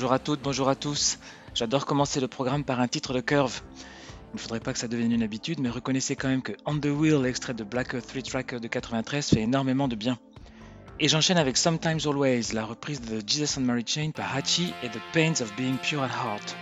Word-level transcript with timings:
Bonjour 0.00 0.14
à 0.14 0.18
toutes, 0.18 0.40
bonjour 0.40 0.68
à 0.70 0.76
tous. 0.76 1.18
J'adore 1.54 1.84
commencer 1.84 2.20
le 2.20 2.26
programme 2.26 2.64
par 2.64 2.80
un 2.80 2.88
titre 2.88 3.12
de 3.12 3.20
Curve. 3.20 3.60
Il 4.32 4.36
ne 4.36 4.40
faudrait 4.40 4.58
pas 4.58 4.72
que 4.72 4.78
ça 4.78 4.88
devienne 4.88 5.12
une 5.12 5.22
habitude, 5.22 5.60
mais 5.60 5.68
reconnaissez 5.68 6.16
quand 6.16 6.28
même 6.28 6.40
que 6.40 6.52
On 6.64 6.78
the 6.78 6.86
Wheel, 6.86 7.20
l'extrait 7.20 7.52
de 7.52 7.64
Black 7.64 7.92
Earth 7.92 8.06
3 8.06 8.22
Tracker 8.22 8.60
de 8.60 8.66
93, 8.66 9.28
fait 9.28 9.42
énormément 9.42 9.88
de 9.88 9.96
bien. 9.96 10.18
Et 11.00 11.08
j'enchaîne 11.08 11.36
avec 11.36 11.58
Sometimes 11.58 12.00
Always, 12.06 12.54
la 12.54 12.64
reprise 12.64 13.02
de 13.02 13.20
Jesus 13.26 13.58
and 13.58 13.64
Mary 13.64 13.84
Chain 13.86 14.12
par 14.12 14.34
Hachi 14.34 14.72
et 14.82 14.88
The 14.88 15.00
Pains 15.12 15.42
of 15.42 15.54
Being 15.56 15.76
Pure 15.76 16.02
at 16.04 16.06
Heart. 16.06 16.56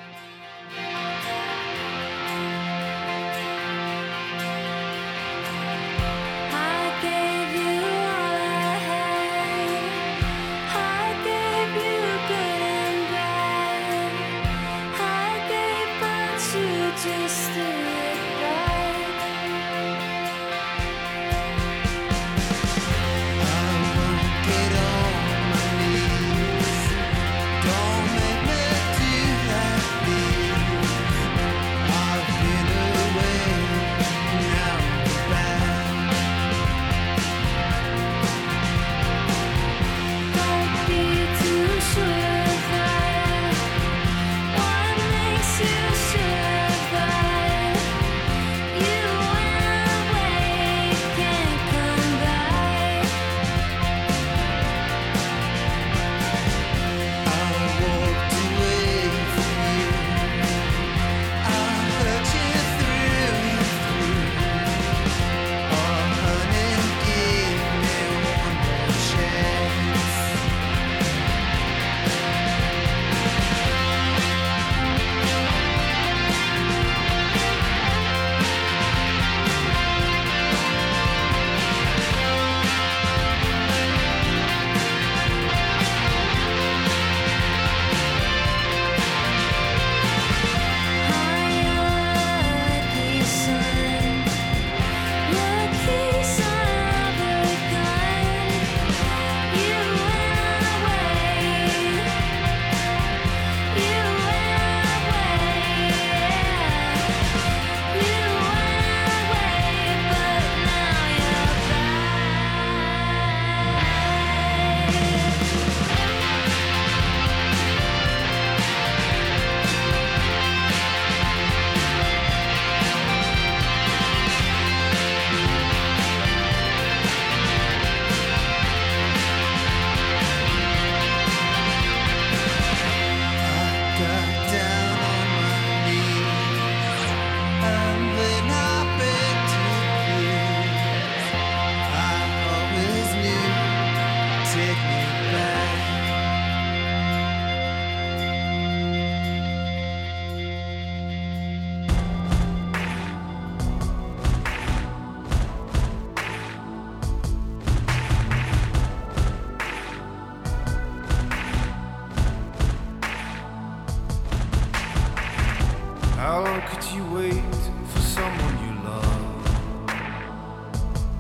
How 166.29 166.45
long 166.45 166.61
could 166.69 166.85
you 166.93 167.05
wait 167.17 167.55
for 167.91 168.01
someone 168.01 168.57
you 168.67 168.73
love? 168.85 169.45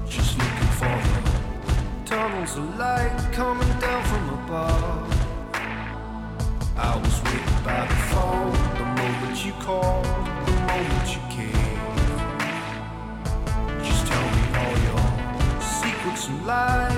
Just 0.06 0.36
looking 0.36 0.72
for 0.80 0.96
the 1.06 1.20
Tunnels 2.04 2.54
of 2.58 2.78
light 2.78 3.16
coming 3.32 3.72
down 3.80 4.02
from 4.04 4.28
above. 4.40 5.08
I 6.76 6.94
was 7.02 7.22
waiting 7.24 7.60
by 7.64 7.86
the 7.86 8.00
phone, 8.10 8.52
the 8.76 8.84
moment 9.00 9.36
you 9.46 9.52
called, 9.64 10.04
the 10.44 10.56
moment 10.68 11.08
you 11.14 11.22
came. 11.36 11.86
Just 13.82 14.06
tell 14.06 14.26
me 14.36 14.42
all 14.60 14.76
your 14.88 15.04
secrets 15.62 16.28
and 16.28 16.46
lies. 16.46 16.97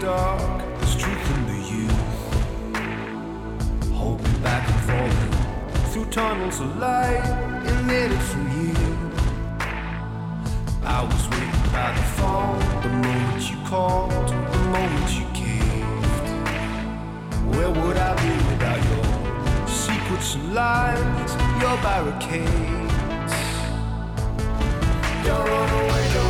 dark, 0.00 0.62
there's 0.78 0.96
truth 0.96 1.30
in 1.36 1.46
the 1.46 1.58
youth. 1.74 1.92
Hoping 3.92 4.38
back 4.40 4.66
and 4.66 4.80
forth 4.88 5.92
through 5.92 6.06
tunnels 6.06 6.58
of 6.60 6.78
light, 6.78 7.22
In 7.66 7.86
then 7.86 8.10
it's 8.10 8.32
from 8.32 8.46
you. 8.58 8.74
I 10.84 11.02
was 11.04 11.28
waiting 11.28 11.70
by 11.70 11.92
the 11.98 12.06
phone, 12.16 12.60
the 12.82 12.88
moment 12.88 13.50
you 13.50 13.58
called, 13.66 14.28
the 14.28 14.62
moment 14.76 15.10
you 15.18 15.26
caved. 15.34 16.26
Where 17.54 17.70
would 17.70 17.98
I 17.98 18.10
be 18.24 18.32
without 18.48 18.80
your 18.88 19.04
secrets 19.68 20.34
and 20.36 20.54
lies, 20.54 21.32
your 21.60 21.76
barricades? 21.84 23.34
Don't 25.26 25.46
run 25.46 25.70
away, 25.84 26.04
don't 26.14 26.29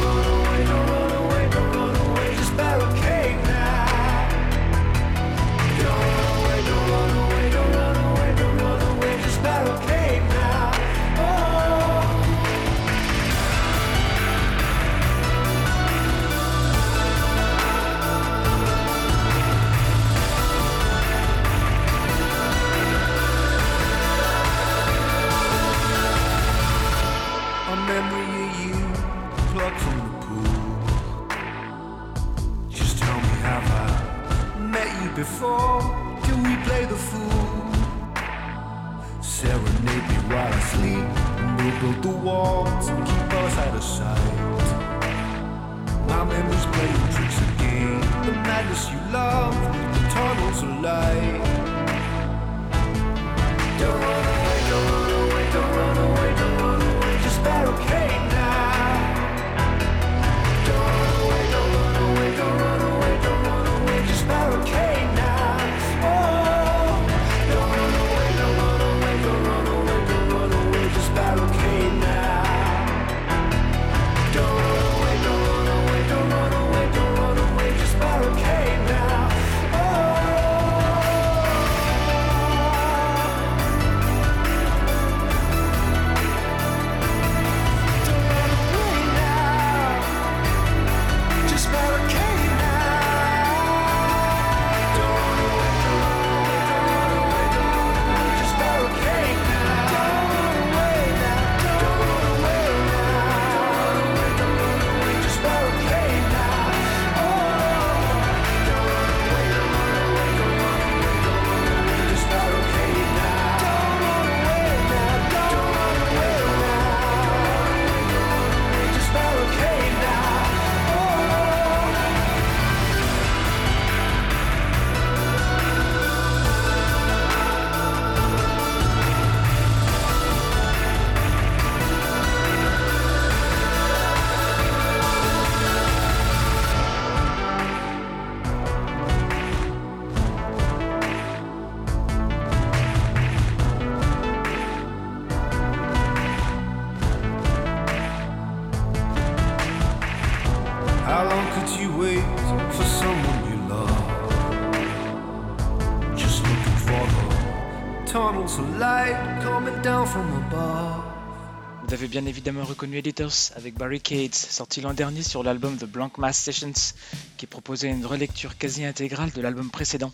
bien 162.11 162.26
évidemment 162.26 162.64
reconnu 162.64 162.99
Editors 162.99 163.52
avec 163.55 163.75
Barricades, 163.75 164.35
sorti 164.35 164.81
l'an 164.81 164.95
dernier 164.95 165.23
sur 165.23 165.45
l'album 165.45 165.76
The 165.76 165.85
Blank 165.85 166.19
Mass 166.19 166.37
Sessions, 166.37 166.95
qui 167.37 167.47
proposait 167.47 167.88
une 167.88 168.05
relecture 168.05 168.59
quasi 168.59 168.85
intégrale 168.85 169.31
de 169.31 169.40
l'album 169.40 169.71
précédent. 169.71 170.12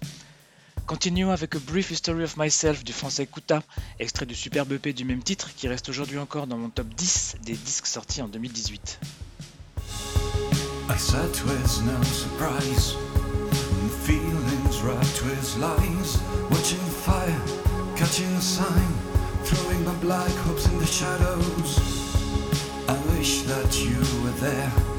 Continuons 0.86 1.30
avec 1.30 1.54
A 1.54 1.58
Brief 1.58 1.90
History 1.90 2.24
of 2.24 2.36
Myself 2.36 2.84
du 2.84 2.92
français 2.92 3.26
Kuta, 3.26 3.62
extrait 3.98 4.26
du 4.26 4.34
superbe 4.34 4.72
EP 4.72 4.92
du 4.92 5.06
même 5.06 5.22
titre 5.22 5.48
qui 5.56 5.68
reste 5.68 5.88
aujourd'hui 5.88 6.18
encore 6.18 6.46
dans 6.46 6.58
mon 6.58 6.68
top 6.68 6.88
10 6.88 7.36
des 7.42 7.54
disques 7.54 7.86
sortis 7.86 8.20
en 8.20 8.28
2018. 8.28 9.00
throwing 19.46 19.84
my 19.84 19.94
black 19.94 20.30
hopes 20.44 20.66
in 20.66 20.78
the 20.78 20.86
shadows. 20.86 21.78
I 22.88 22.98
wish 23.16 23.42
that 23.42 23.78
you 23.78 23.98
were 24.24 24.36
there. 24.40 24.95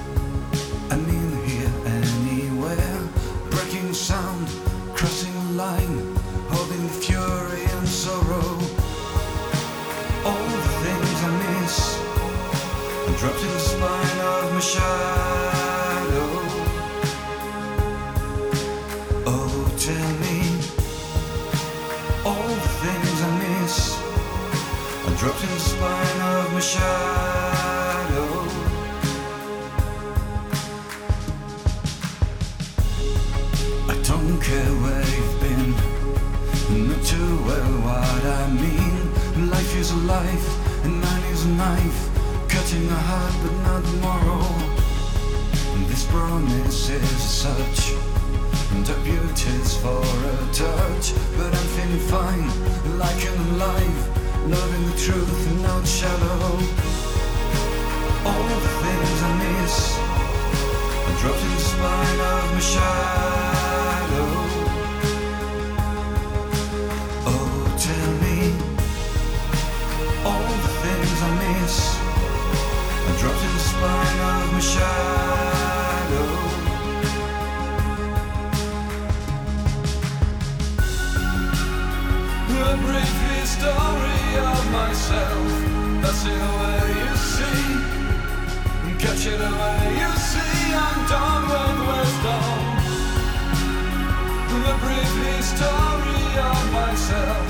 brief 94.88 95.14
history 95.36 96.28
of 96.52 96.64
myself 96.80 97.48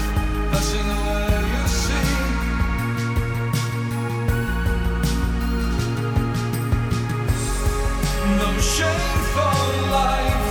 passing 0.52 0.90
you 1.54 1.64
see. 1.84 2.12
No 8.42 8.50
shame 8.76 9.22
for 9.36 9.58
life, 10.02 10.50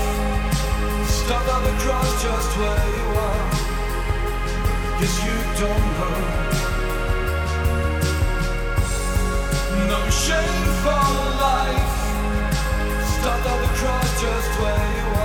stuck 1.17 1.47
on 1.55 1.63
the 1.69 1.75
cross 1.83 2.11
just 2.27 2.51
where 2.61 2.87
you 2.99 3.07
you 5.27 5.37
don't 5.63 5.87
know. 5.99 6.21
No 9.93 10.01
shame 10.25 10.65
for 10.85 11.07
life, 11.49 11.97
on 13.53 13.59
the 13.65 13.73
cross 13.79 14.11
just 14.23 14.53
where 14.61 14.89
you 14.99 15.07
are. 15.11 15.16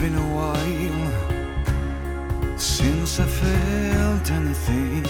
been 0.00 0.14
a 0.14 0.28
while 0.36 1.10
since 2.58 3.18
I 3.18 3.24
felt 3.24 4.30
anything, 4.30 5.06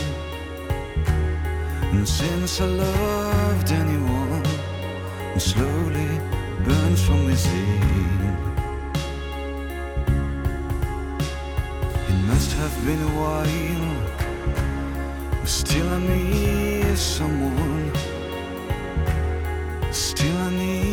and 1.93 2.09
since 2.09 2.61
I 2.61 2.66
loved 2.66 3.73
anyone, 3.73 4.45
it 5.35 5.40
slowly 5.40 6.21
burns 6.64 7.02
from 7.05 7.25
within. 7.25 8.21
It 12.09 12.19
must 12.31 12.52
have 12.52 12.85
been 12.85 13.02
a 13.02 13.12
while, 13.21 13.88
but 15.40 15.49
still 15.49 15.88
I 15.88 15.99
need 15.99 16.97
someone, 16.97 17.92
still 19.90 20.37
I 20.37 20.51
need. 20.51 20.86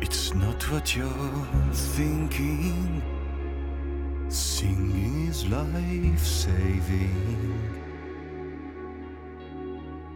It's 0.00 0.34
not 0.34 0.70
what 0.70 0.94
you're 0.94 1.46
thinking. 1.72 3.02
Singing 4.28 5.28
is 5.28 5.46
life 5.48 6.26
saving 6.26 7.60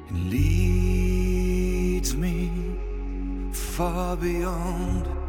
It 0.08 0.14
leads 0.32 2.14
me 2.16 2.50
far 3.52 4.16
beyond 4.16 5.19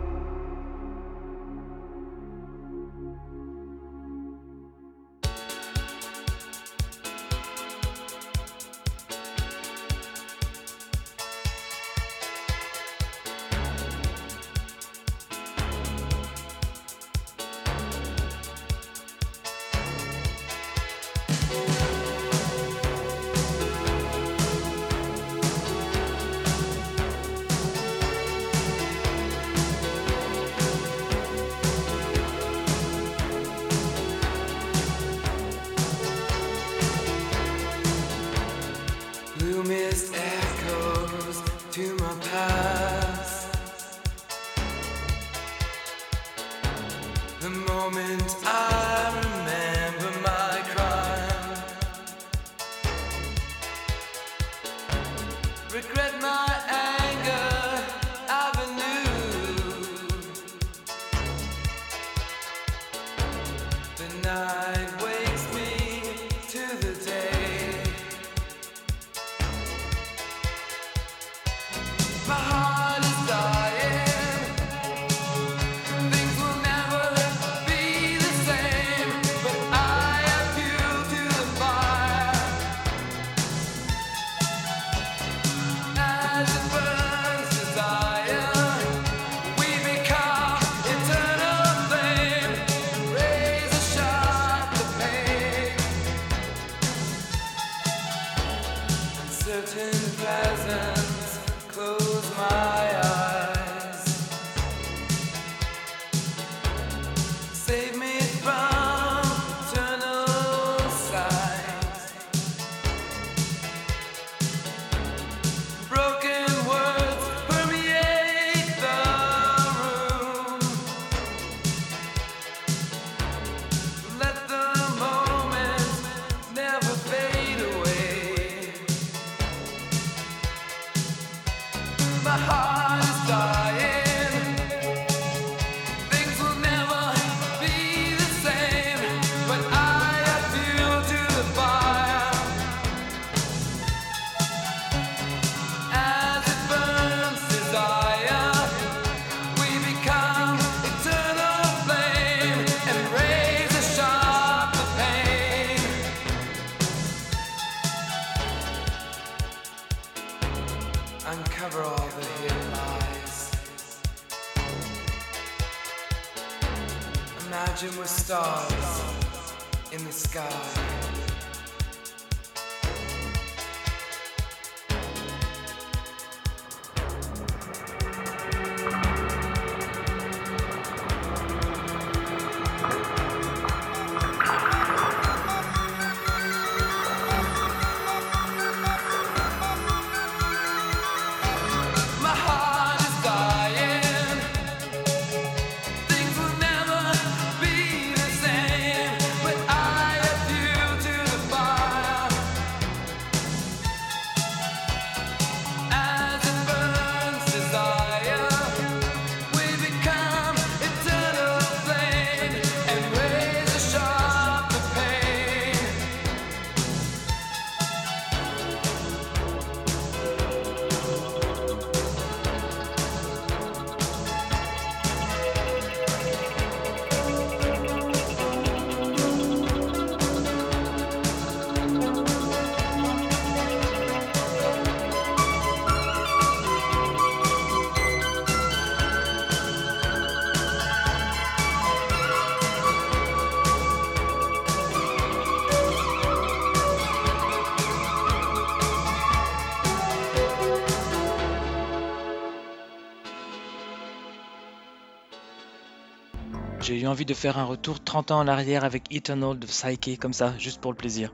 J'ai 256.91 256.99
eu 256.99 257.07
envie 257.07 257.23
de 257.23 257.33
faire 257.33 257.57
un 257.57 257.63
retour 257.63 258.03
30 258.03 258.31
ans 258.31 258.39
en 258.39 258.47
arrière 258.49 258.83
avec 258.83 259.03
Eternal 259.15 259.57
de 259.57 259.65
Psyche, 259.65 260.19
comme 260.19 260.33
ça, 260.33 260.53
juste 260.57 260.81
pour 260.81 260.91
le 260.91 260.97
plaisir. 260.97 261.33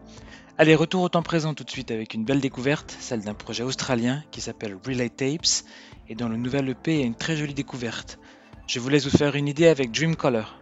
Allez, 0.60 0.76
retour 0.76 1.02
au 1.02 1.10
temps 1.10 1.24
présent 1.24 1.56
tout 1.56 1.63
de 1.63 1.72
suite 1.72 1.89
avec 1.89 2.13
une 2.13 2.24
belle 2.24 2.41
découverte, 2.41 2.96
celle 3.00 3.22
d'un 3.22 3.34
projet 3.34 3.63
australien 3.63 4.24
qui 4.30 4.39
s'appelle 4.39 4.78
Relay 4.86 5.10
Tapes 5.10 5.65
et 6.10 6.13
dont 6.13 6.30
le 6.30 6.38
nouvel 6.38 6.70
EP 6.70 7.00
est 7.00 7.06
une 7.06 7.15
très 7.15 7.36
jolie 7.36 7.56
découverte. 7.56 8.20
Je 8.67 8.80
vous 8.80 8.89
laisse 8.89 9.06
vous 9.06 9.17
faire 9.17 9.34
une 9.34 9.48
idée 9.48 9.65
avec 9.65 9.89
Dreamcolor. 9.91 10.60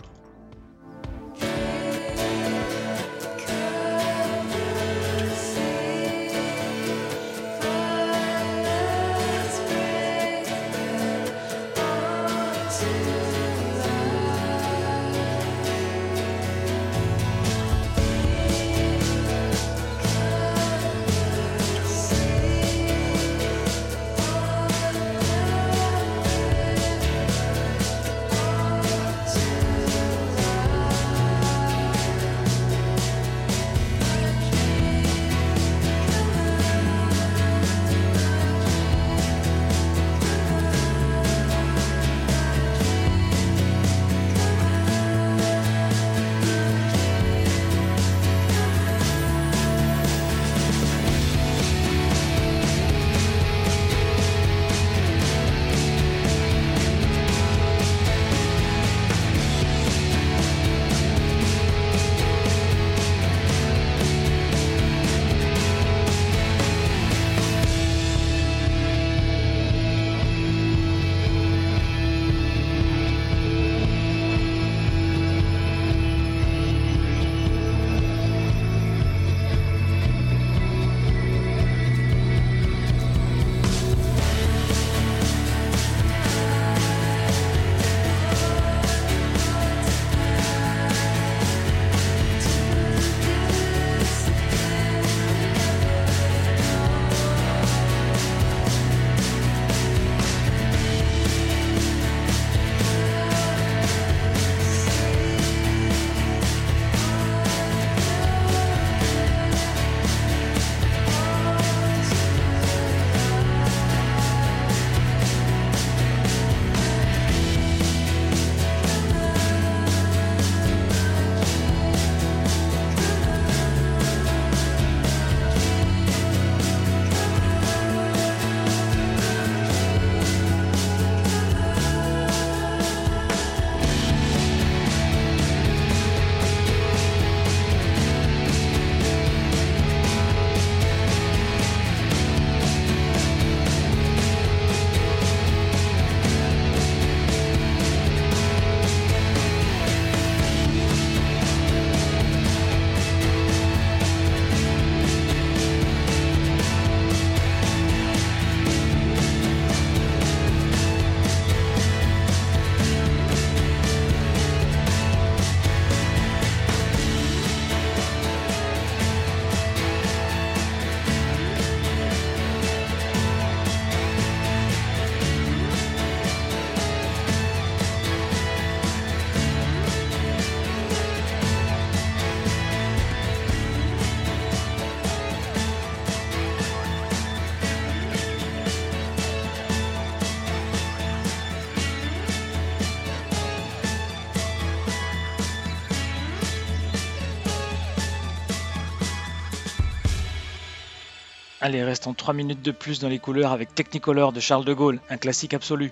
Allez, 201.66 201.84
restons 201.84 202.14
3 202.14 202.36
minutes 202.36 202.62
de 202.62 202.70
plus 202.70 203.00
dans 203.00 203.10
les 203.10 203.18
couleurs 203.18 203.52
avec 203.52 203.74
Technicolor 203.74 204.32
de 204.32 204.40
Charles 204.40 204.66
de 204.66 204.74
Gaulle, 204.76 205.00
un 205.10 205.18
classique 205.18 205.56
absolu. 205.56 205.92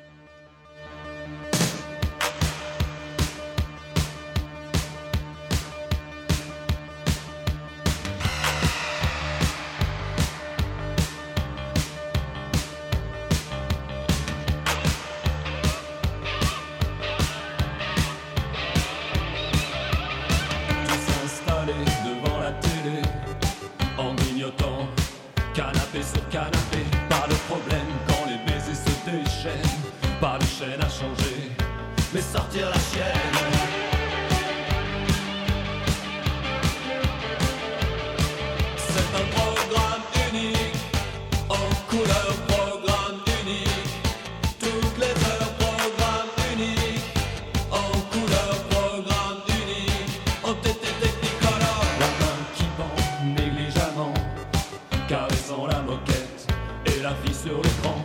La 57.04 57.14
fille 57.16 57.36
sur 57.36 57.62
l'écran, 57.62 58.03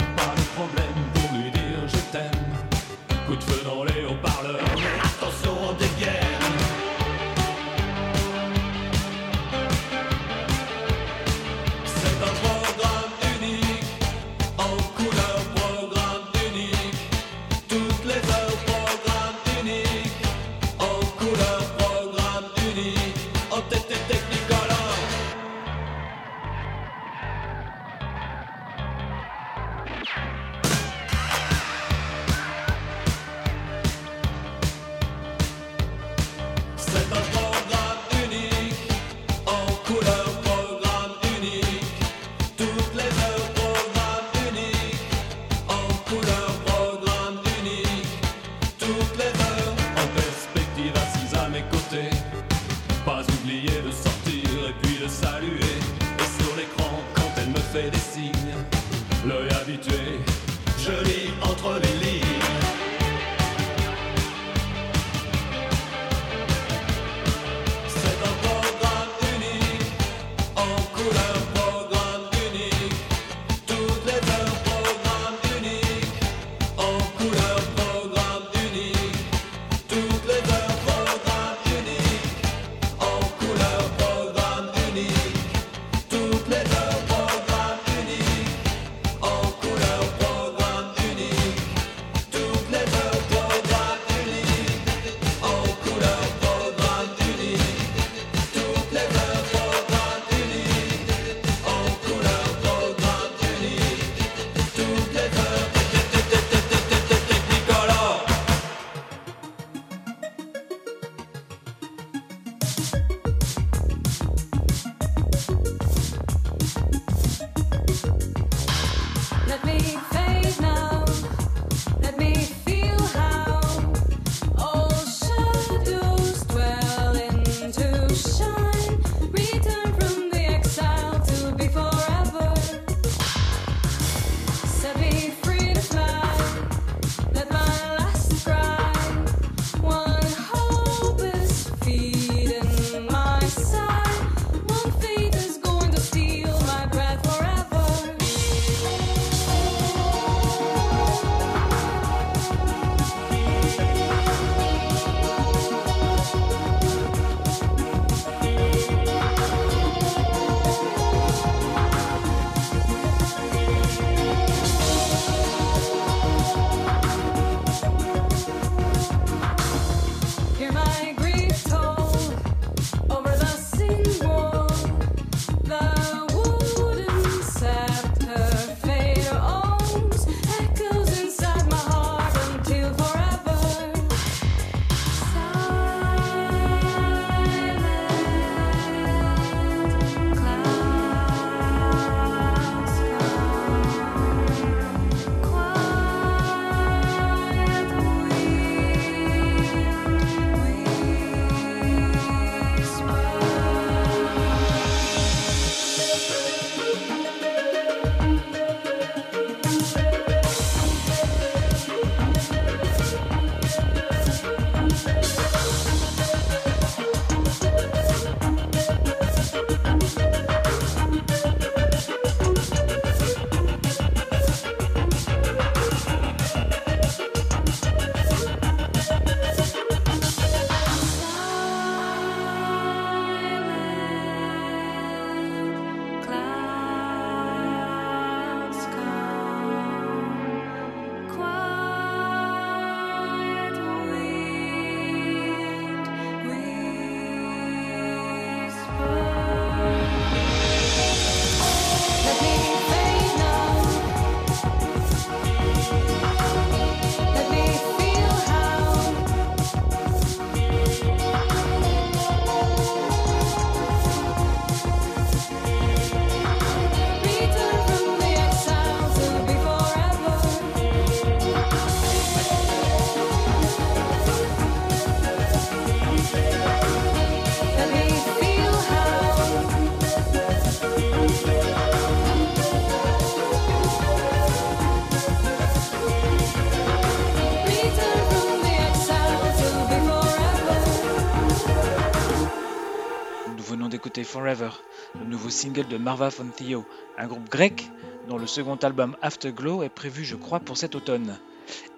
Le 294.49 295.25
nouveau 295.27 295.51
single 295.51 295.89
de 295.89 295.99
Marva 295.99 296.31
Fonthio, 296.31 296.87
un 297.19 297.27
groupe 297.27 297.51
grec 297.51 297.91
dont 298.29 298.39
le 298.39 298.47
second 298.47 298.77
album 298.77 299.15
Afterglow 299.21 299.83
est 299.83 299.91
prévu, 299.91 300.25
je 300.25 300.37
crois, 300.37 300.59
pour 300.59 300.79
cet 300.79 300.95
automne. 300.95 301.39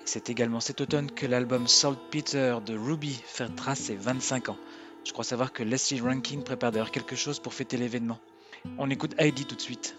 C'est 0.05 0.31
également 0.31 0.59
cet 0.59 0.81
automne 0.81 1.13
que 1.13 1.27
l'album 1.27 1.69
Salt 1.69 1.99
Peter 2.11 2.57
de 2.67 2.77
Ruby 2.77 3.21
fêtera 3.25 3.77
ses 3.77 3.95
25 3.95 4.49
ans. 4.49 4.57
Je 5.05 5.13
crois 5.13 5.23
savoir 5.23 5.53
que 5.53 5.63
Leslie 5.63 6.01
Rankin 6.01 6.41
prépare 6.41 6.73
d'ailleurs 6.73 6.91
quelque 6.91 7.15
chose 7.15 7.39
pour 7.39 7.55
fêter 7.55 7.77
l'événement. 7.77 8.19
On 8.79 8.91
écoute 8.91 9.15
Heidi 9.17 9.45
tout 9.45 9.55
de 9.55 9.61
suite. 9.61 9.97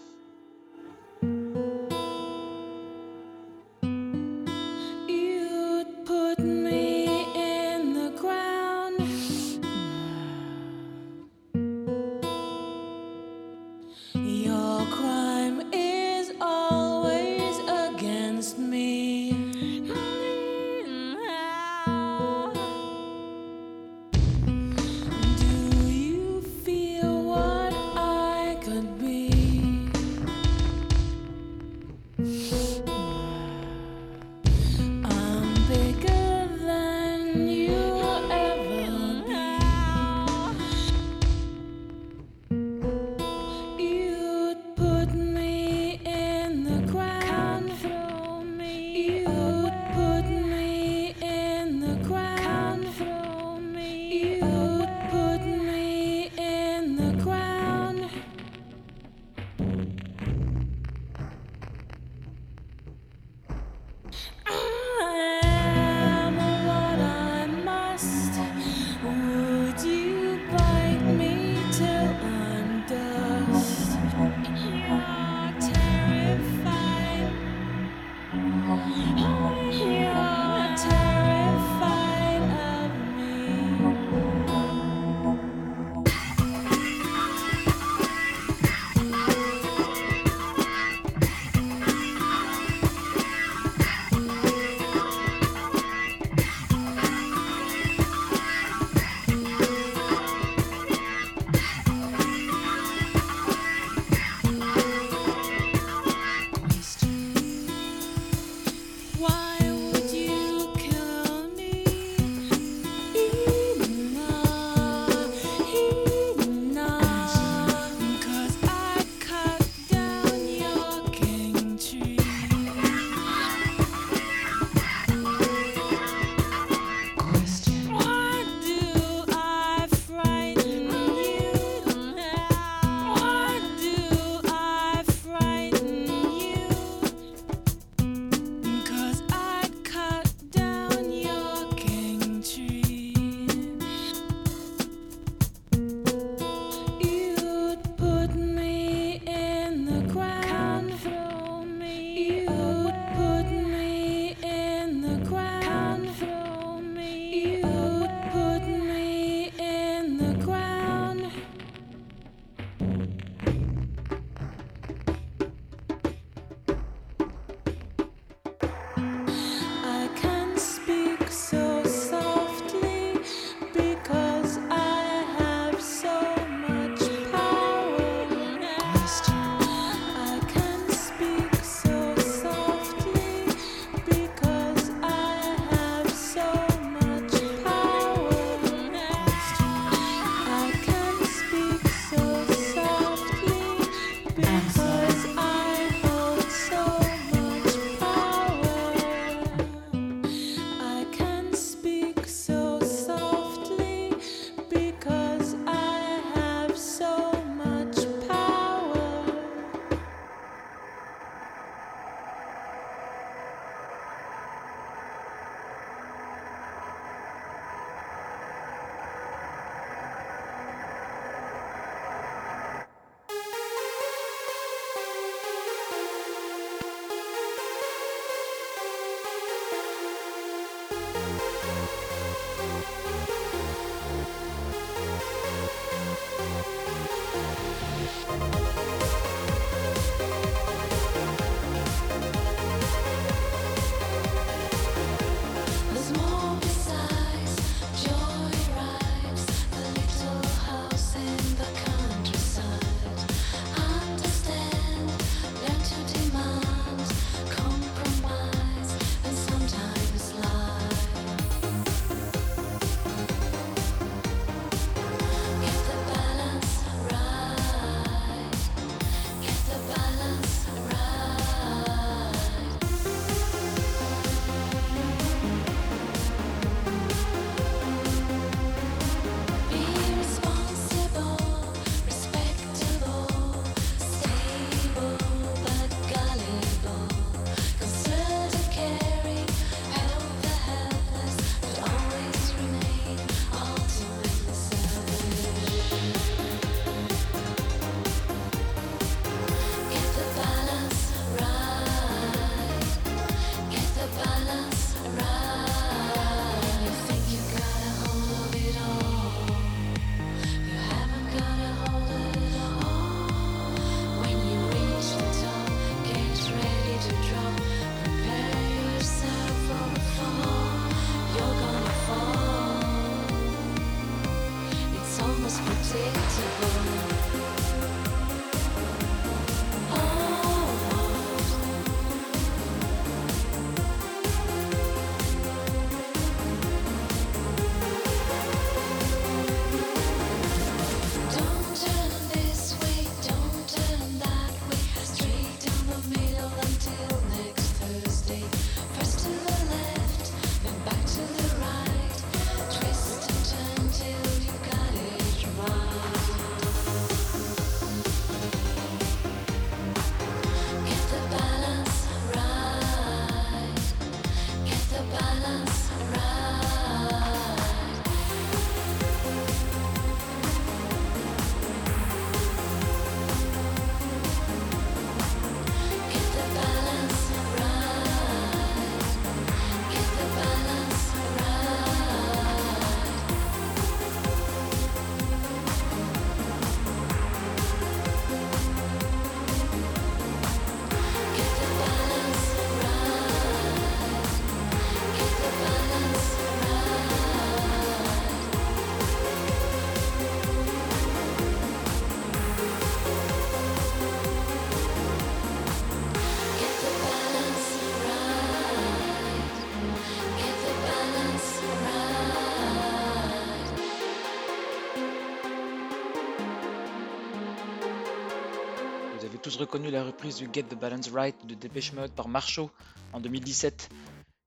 Tous 419.42 419.56
reconnu 419.56 419.90
la 419.90 420.04
reprise 420.04 420.36
du 420.36 420.48
Get 420.52 420.64
the 420.64 420.76
Balance 420.76 421.08
Right 421.08 421.34
de 421.46 421.54
Dépêche 421.54 421.92
Mode 421.94 422.12
par 422.12 422.28
Marshall 422.28 422.68
en 423.12 423.18
2017, 423.18 423.90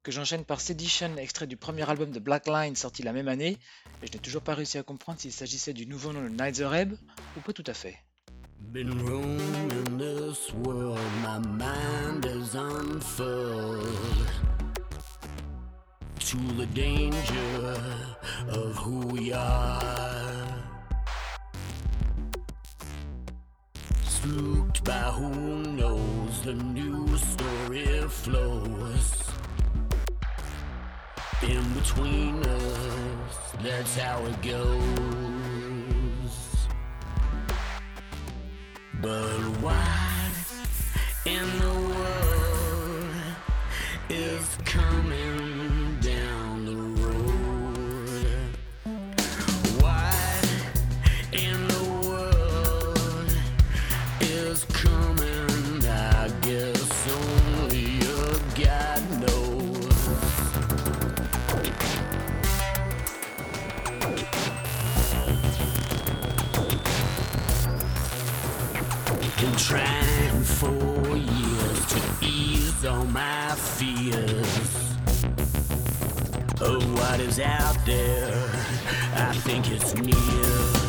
que 0.03 0.11
j'enchaîne 0.11 0.45
par 0.45 0.61
Sedition, 0.61 1.17
extrait 1.17 1.47
du 1.47 1.57
premier 1.57 1.89
album 1.89 2.11
de 2.11 2.19
Black 2.19 2.47
Line 2.47 2.77
sorti 2.77 3.03
la 3.03 3.11
même 3.11 3.27
année, 3.27 3.57
et 4.01 4.07
je 4.07 4.13
n'ai 4.13 4.19
toujours 4.19 4.41
pas 4.41 4.53
réussi 4.53 4.77
à 4.77 4.83
comprendre 4.83 5.19
s'il 5.19 5.33
s'agissait 5.33 5.73
du 5.73 5.85
nouveau 5.85 6.13
nom 6.13 6.23
de 6.23 6.29
Night 6.29 6.55
the 6.55 6.63
Reb 6.63 6.93
ou 7.35 7.41
pas 7.41 7.51
tout 7.51 7.65
à 7.67 7.73
fait. 7.73 7.97
Been 8.71 8.87
this 9.97 10.53
world, 10.63 10.97
my 11.21 11.39
mind 11.39 12.25
is 12.25 12.55
to 16.19 16.37
the 16.55 16.65
danger 16.73 17.77
of 18.47 18.77
who 18.77 19.07
we 19.07 19.33
are. 19.33 20.54
Spooked 24.25 24.83
by 24.83 25.11
who 25.17 25.61
knows, 25.73 26.41
the 26.41 26.53
news 26.53 27.21
story 27.21 27.85
flows. 28.09 29.23
In 31.43 31.73
between 31.75 32.43
us, 32.43 33.53
that's 33.61 33.95
how 33.95 34.25
it 34.25 34.41
goes. 34.41 34.77
But 38.99 39.41
what 39.61 40.35
in 41.25 41.59
the 41.59 41.75
world 41.91 43.11
is 44.09 44.57
coming 44.65 45.24
Been 69.41 69.51
trying 69.57 70.43
for 70.43 71.17
years 71.17 71.85
to 71.87 72.25
ease 72.25 72.85
all 72.85 73.03
my 73.05 73.53
fears 73.55 74.95
of 76.61 76.93
what 76.93 77.19
is 77.19 77.41
out 77.41 77.77
there. 77.85 78.33
I 79.13 79.33
think 79.33 79.69
it's 79.71 79.93
near. 79.95 80.84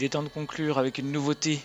Il 0.00 0.04
est 0.04 0.08
temps 0.08 0.22
de 0.22 0.30
conclure 0.30 0.78
avec 0.78 0.96
une 0.96 1.12
nouveauté, 1.12 1.60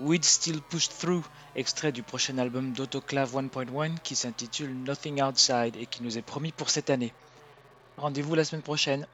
We'd 0.00 0.24
Still 0.24 0.62
Push 0.70 0.88
Through, 0.88 1.22
extrait 1.54 1.92
du 1.92 2.02
prochain 2.02 2.38
album 2.38 2.72
d'Autoclave 2.72 3.36
1.1 3.36 3.98
qui 4.02 4.16
s'intitule 4.16 4.74
Nothing 4.74 5.22
Outside 5.22 5.76
et 5.78 5.84
qui 5.84 6.02
nous 6.02 6.16
est 6.16 6.22
promis 6.22 6.50
pour 6.50 6.70
cette 6.70 6.88
année. 6.88 7.12
Rendez-vous 7.98 8.34
la 8.34 8.44
semaine 8.44 8.62
prochaine. 8.62 9.06